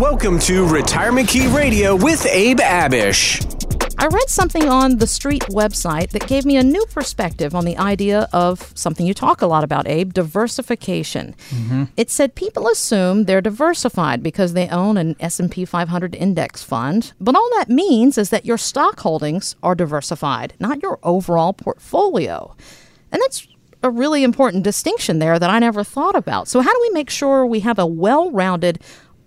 [0.00, 3.44] Welcome to Retirement Key Radio with Abe Abish.
[3.98, 7.76] I read something on the Street website that gave me a new perspective on the
[7.76, 11.34] idea of something you talk a lot about, Abe, diversification.
[11.50, 11.84] Mm-hmm.
[11.98, 17.36] It said people assume they're diversified because they own an S&P 500 index fund, but
[17.36, 22.56] all that means is that your stock holdings are diversified, not your overall portfolio.
[23.12, 23.46] And that's
[23.82, 26.48] a really important distinction there that I never thought about.
[26.48, 28.80] So how do we make sure we have a well-rounded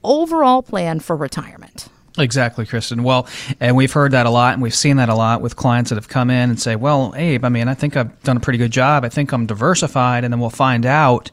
[0.04, 1.90] overall plan for retirement?
[2.18, 3.02] Exactly, Kristen.
[3.02, 3.28] Well,
[3.60, 5.96] and we've heard that a lot, and we've seen that a lot with clients that
[5.96, 8.60] have come in and say, "Well, Abe, I mean, I think I've done a pretty
[8.60, 9.04] good job.
[9.04, 11.32] I think I'm diversified." And then we'll find out,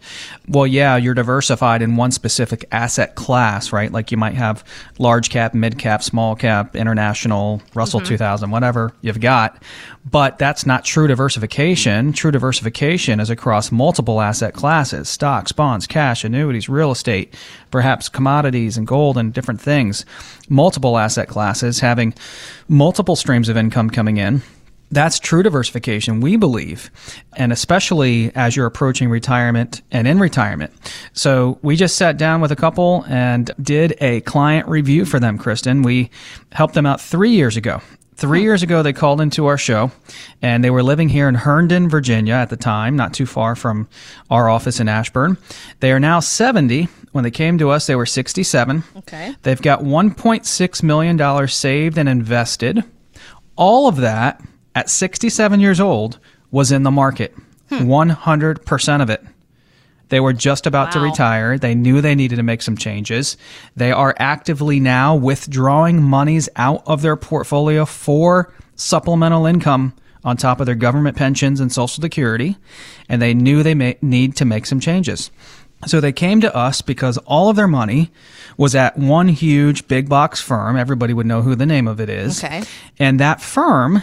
[0.49, 3.93] well, yeah, you're diversified in one specific asset class, right?
[3.93, 4.65] Like you might have
[4.99, 8.09] large cap, mid cap, small cap, international, Russell mm-hmm.
[8.09, 9.63] 2000, whatever you've got.
[10.11, 12.15] But that's not true diversification.
[12.15, 17.35] True diversification is across multiple asset classes: stocks, bonds, cash, annuities, real estate,
[17.71, 20.05] perhaps commodities and gold and different things
[20.49, 22.13] multiple asset classes, having
[22.69, 24.43] multiple streams of income coming in.
[24.93, 26.91] That's true diversification, we believe,
[27.37, 30.73] and especially as you're approaching retirement and in retirement.
[31.13, 35.39] So we just sat down with a couple and did a client review for them,
[35.39, 35.83] Kristen.
[35.83, 36.11] We
[36.51, 37.81] helped them out three years ago.
[38.17, 38.45] Three hmm.
[38.45, 39.93] years ago, they called into our show,
[40.43, 43.89] and they were living here in Herndon, Virginia at the time, not too far from
[44.29, 45.39] our office in Ashburn.
[45.79, 46.89] They are now 70.
[47.13, 48.85] When they came to us, they were 67.
[48.99, 49.35] Okay.
[49.43, 52.85] They've got $1.6 million saved and invested.
[53.57, 54.41] All of that
[54.75, 56.19] at 67 years old
[56.51, 57.35] was in the market,
[57.69, 57.79] hmm.
[57.79, 59.25] 100% of it.
[60.11, 60.93] They were just about wow.
[60.93, 61.59] to retire.
[61.59, 63.37] They knew they needed to make some changes.
[63.77, 70.61] They are actively now withdrawing monies out of their portfolio for supplemental income on top
[70.61, 72.57] of their government pensions and Social Security,
[73.09, 75.31] and they knew they may need to make some changes.
[75.87, 78.11] So they came to us because all of their money
[78.57, 80.77] was at one huge big box firm.
[80.77, 82.45] Everybody would know who the name of it is.
[82.45, 82.63] Okay.
[82.99, 84.03] And that firm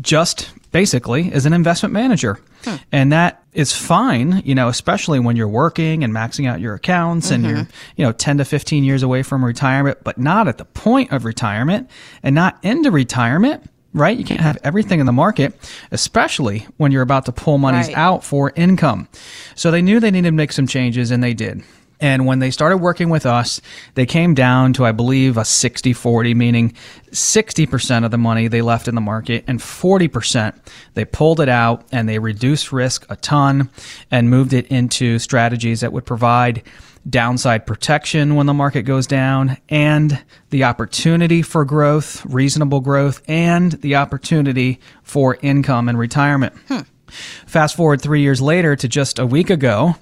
[0.00, 2.38] just basically is an investment manager.
[2.64, 2.76] Hmm.
[2.92, 7.30] And that is fine, you know, especially when you're working and maxing out your accounts
[7.30, 7.44] mm-hmm.
[7.44, 10.64] and you're, you know, 10 to 15 years away from retirement, but not at the
[10.64, 11.88] point of retirement
[12.22, 14.18] and not into retirement, right?
[14.18, 15.54] You can't have everything in the market,
[15.90, 17.96] especially when you're about to pull monies right.
[17.96, 19.08] out for income.
[19.54, 21.62] So they knew they needed to make some changes and they did.
[22.00, 23.60] And when they started working with us,
[23.94, 26.74] they came down to, I believe, a 60 40, meaning
[27.12, 30.54] 60% of the money they left in the market and 40%
[30.94, 33.70] they pulled it out and they reduced risk a ton
[34.10, 36.62] and moved it into strategies that would provide
[37.08, 43.72] downside protection when the market goes down and the opportunity for growth, reasonable growth, and
[43.72, 46.54] the opportunity for income and retirement.
[46.68, 46.80] Hmm.
[47.46, 49.96] Fast forward three years later to just a week ago,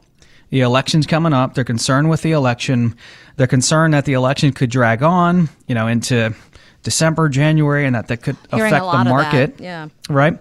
[0.50, 1.54] the election's coming up.
[1.54, 2.94] They're concerned with the election.
[3.36, 6.34] They're concerned that the election could drag on, you know, into
[6.82, 9.60] December, January, and that that could Hearing affect the market.
[9.60, 9.88] Yeah.
[10.08, 10.34] Right.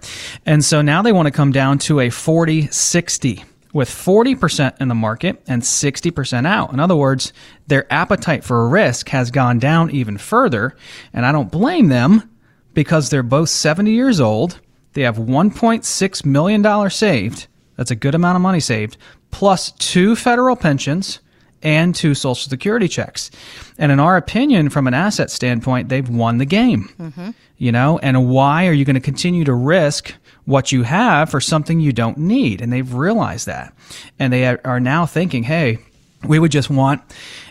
[0.44, 4.88] And so now they want to come down to a 40 60 with 40% in
[4.88, 6.72] the market and 60% out.
[6.72, 7.32] In other words,
[7.66, 10.76] their appetite for risk has gone down even further.
[11.12, 12.30] And I don't blame them
[12.74, 14.60] because they're both 70 years old.
[14.92, 17.46] They have $1.6 million saved.
[17.76, 18.98] That's a good amount of money saved
[19.30, 21.18] plus two federal pensions
[21.62, 23.30] and two Social Security checks.
[23.78, 26.90] And in our opinion, from an asset standpoint, they've won the game.
[26.98, 27.30] Mm-hmm.
[27.62, 30.12] You know, and why are you going to continue to risk
[30.46, 32.60] what you have for something you don't need?
[32.60, 33.72] And they've realized that.
[34.18, 35.78] And they are now thinking, hey,
[36.26, 37.02] we would just want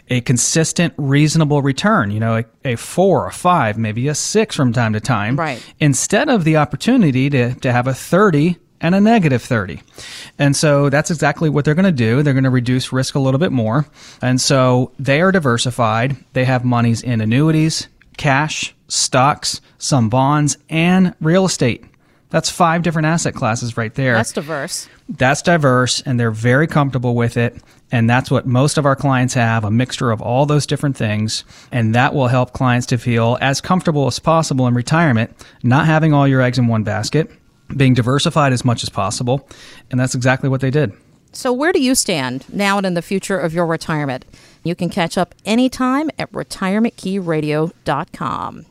[0.10, 4.74] a consistent, reasonable return, you know, a, a, four, a five, maybe a six from
[4.74, 5.38] time to time.
[5.38, 5.64] Right.
[5.80, 9.82] Instead of the opportunity to, to have a 30 and a negative 30.
[10.38, 12.22] And so that's exactly what they're going to do.
[12.22, 13.86] They're going to reduce risk a little bit more.
[14.22, 16.18] And so they are diversified.
[16.34, 17.88] They have monies in annuities,
[18.22, 21.84] cash, stocks, some bonds, and real estate.
[22.30, 24.14] That's five different asset classes right there.
[24.14, 24.88] That's diverse.
[25.10, 27.58] That's diverse, and they're very comfortable with it.
[27.92, 31.44] And that's what most of our clients have a mixture of all those different things.
[31.72, 36.14] And that will help clients to feel as comfortable as possible in retirement, not having
[36.14, 37.32] all your eggs in one basket
[37.76, 39.50] being diversified as much as possible.
[39.90, 40.94] And that's exactly what they did.
[41.34, 44.26] So, where do you stand now and in the future of your retirement?
[44.64, 48.66] You can catch up anytime at retirementkeyradio.com.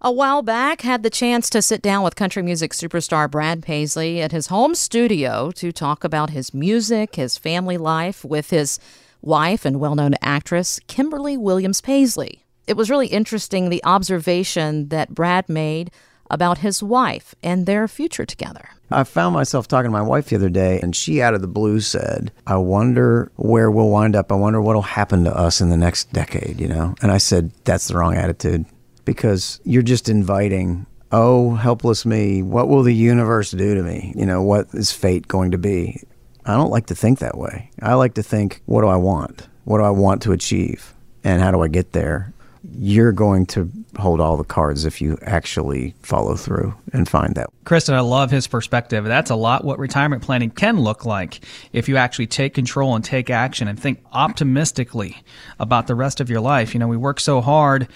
[0.00, 4.20] A while back, had the chance to sit down with country music superstar Brad Paisley
[4.20, 8.78] at his home studio to talk about his music, his family life with his
[9.22, 12.44] wife and well known actress, Kimberly Williams Paisley.
[12.68, 15.90] It was really interesting the observation that Brad made
[16.30, 18.68] about his wife and their future together.
[18.90, 21.48] I found myself talking to my wife the other day, and she out of the
[21.48, 24.32] blue said, I wonder where we'll wind up.
[24.32, 26.94] I wonder what'll happen to us in the next decade, you know?
[27.02, 28.64] And I said, That's the wrong attitude
[29.04, 32.42] because you're just inviting, oh, helpless me.
[32.42, 34.12] What will the universe do to me?
[34.16, 36.02] You know, what is fate going to be?
[36.44, 37.70] I don't like to think that way.
[37.82, 39.48] I like to think, what do I want?
[39.64, 40.94] What do I want to achieve?
[41.24, 42.32] And how do I get there?
[42.76, 47.48] You're going to hold all the cards if you actually follow through and find that.
[47.64, 49.04] Kristen, I love his perspective.
[49.04, 51.40] That's a lot what retirement planning can look like
[51.72, 55.16] if you actually take control and take action and think optimistically
[55.58, 56.74] about the rest of your life.
[56.74, 57.88] You know, we work so hard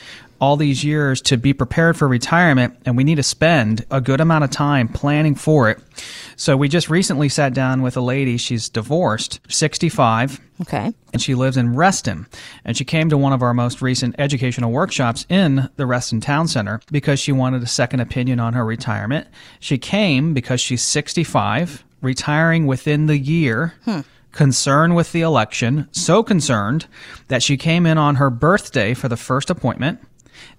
[0.42, 4.20] all these years to be prepared for retirement and we need to spend a good
[4.20, 5.78] amount of time planning for it.
[6.34, 10.40] So we just recently sat down with a lady, she's divorced, 65.
[10.62, 10.92] Okay.
[11.12, 12.26] And she lives in Reston.
[12.64, 16.48] And she came to one of our most recent educational workshops in the Reston Town
[16.48, 19.28] Center because she wanted a second opinion on her retirement.
[19.60, 23.74] She came because she's 65, retiring within the year.
[23.84, 24.00] Hmm
[24.32, 26.86] concerned with the election, so concerned
[27.28, 30.00] that she came in on her birthday for the first appointment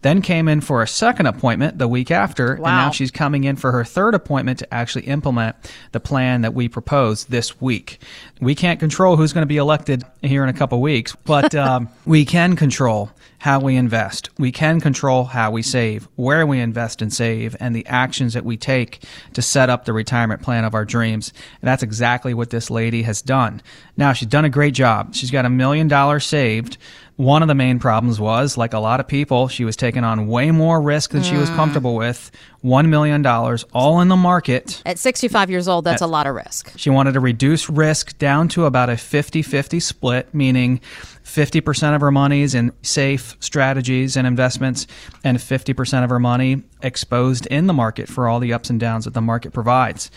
[0.01, 2.55] then came in for a second appointment the week after, wow.
[2.55, 5.55] and now she's coming in for her third appointment to actually implement
[5.91, 7.99] the plan that we proposed this week.
[8.41, 11.89] We can't control who's going to be elected here in a couple weeks, but um,
[12.05, 13.11] we can control
[13.43, 14.29] how we invest.
[14.39, 18.45] We can control how we save, where we invest and save, and the actions that
[18.45, 19.03] we take
[19.33, 21.33] to set up the retirement plan of our dreams.
[21.61, 23.61] And that's exactly what this lady has done.
[23.97, 25.13] Now, she's done a great job.
[25.13, 26.77] She's got a million dollars saved
[27.15, 30.27] one of the main problems was, like a lot of people, she was taking on
[30.27, 31.29] way more risk than mm.
[31.29, 31.55] she was mm.
[31.55, 32.31] comfortable with.
[32.63, 34.81] $1 million, all in the market.
[34.85, 36.71] At 65 years old, that's At, a lot of risk.
[36.77, 40.79] She wanted to reduce risk down to about a 50 50 split, meaning
[41.23, 44.87] 50% of her money is in safe strategies and investments,
[45.23, 49.05] and 50% of her money exposed in the market for all the ups and downs
[49.05, 50.11] that the market provides.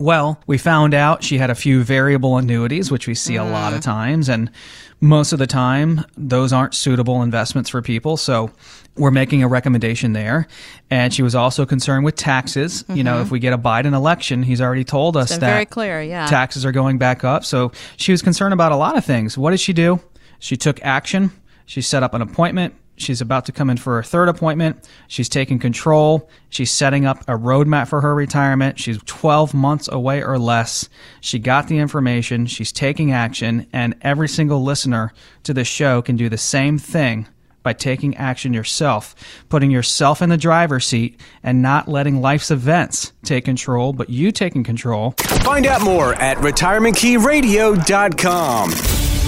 [0.00, 3.46] Well, we found out she had a few variable annuities, which we see mm.
[3.46, 3.84] a lot of mm.
[3.84, 4.50] times, and
[4.98, 8.16] most of the time those aren't suitable investments for people.
[8.16, 8.50] So
[8.96, 10.46] we're making a recommendation there.
[10.90, 12.82] And she was also concerned with taxes.
[12.82, 12.96] Mm-hmm.
[12.96, 13.22] You know, mm-hmm.
[13.22, 16.26] if we get a Biden election, he's already told us that very clear, yeah.
[16.26, 17.44] taxes are going back up.
[17.44, 19.36] So she was concerned about a lot of things.
[19.36, 20.00] What did she do?
[20.38, 21.30] She took action.
[21.66, 24.88] She set up an appointment She's about to come in for her third appointment.
[25.08, 26.28] She's taking control.
[26.48, 28.78] She's setting up a roadmap for her retirement.
[28.78, 30.88] She's 12 months away or less.
[31.20, 32.46] She got the information.
[32.46, 33.66] She's taking action.
[33.72, 35.12] And every single listener
[35.44, 37.28] to this show can do the same thing
[37.62, 39.14] by taking action yourself,
[39.48, 44.32] putting yourself in the driver's seat and not letting life's events take control, but you
[44.32, 45.12] taking control.
[45.18, 49.09] Find out more at retirementkeyradio.com.